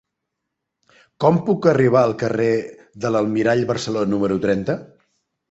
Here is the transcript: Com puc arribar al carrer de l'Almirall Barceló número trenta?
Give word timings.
Com 1.25 1.37
puc 1.49 1.67
arribar 1.71 2.01
al 2.05 2.15
carrer 2.23 2.49
de 3.05 3.13
l'Almirall 3.13 3.63
Barceló 3.75 4.09
número 4.17 4.41
trenta? 4.49 4.81